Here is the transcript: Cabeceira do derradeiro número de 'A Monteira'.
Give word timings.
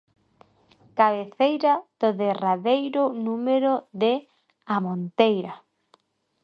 Cabeceira 0.99 1.73
do 2.01 2.09
derradeiro 2.21 3.01
número 3.27 3.73
de 4.01 4.13
'A 4.21 4.75
Monteira'. 4.85 5.59